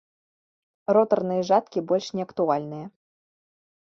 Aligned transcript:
Ротарныя 0.97 1.41
жаткі 1.49 1.83
больш 1.91 2.07
не 2.21 2.25
актуальныя. 2.29 2.85